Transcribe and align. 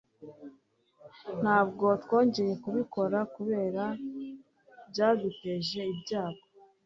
Ntabwo 1.41 1.85
twongeye 2.03 2.53
kubikora 2.63 3.19
kubera 3.35 3.83
bya 4.89 5.09
duteje 5.19 5.79
ibyango. 5.93 6.43